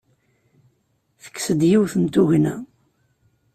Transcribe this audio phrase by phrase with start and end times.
[1.23, 2.55] Tekkes-d yiwet n tugna.